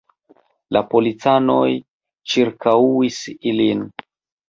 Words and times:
La 0.77 0.81
policanoj 0.93 1.67
ĉirkaŭis 2.35 3.25
ilin. 3.55 3.89